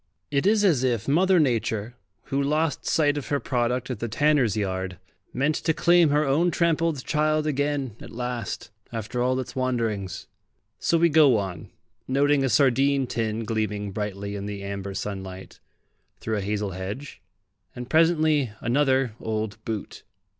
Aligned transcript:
It 0.31 0.47
is 0.47 0.65
as 0.65 0.83
if 0.83 1.07
Mother 1.07 1.39
Nature, 1.39 1.93
who 2.23 2.41
lost 2.41 2.87
sight 2.87 3.19
of 3.19 3.27
her 3.27 3.39
product 3.39 3.91
at 3.91 3.99
the 3.99 4.07
tanner's 4.07 4.57
yard, 4.57 4.97
meant 5.31 5.53
to 5.57 5.75
claim 5.75 6.09
her 6.09 6.25
own 6.25 6.49
trampled 6.49 7.05
child 7.05 7.45
again 7.45 7.95
at 8.01 8.09
last, 8.09 8.71
after 8.91 9.21
all 9.21 9.39
its 9.39 9.55
wanderings. 9.55 10.25
So 10.79 10.97
we 10.97 11.07
go 11.09 11.37
on, 11.37 11.69
noting 12.07 12.43
a 12.43 12.49
sardine 12.49 13.05
tin 13.05 13.45
gleaming 13.45 13.91
brightly 13.91 14.35
in 14.35 14.47
the 14.47 14.63
amber 14.63 14.95
sunlight, 14.95 15.59
through 16.19 16.37
a 16.37 16.41
hazel 16.41 16.71
hedge, 16.71 17.21
and 17.75 17.87
presently 17.87 18.53
another 18.59 19.13
old 19.19 19.63
boot. 19.65 20.01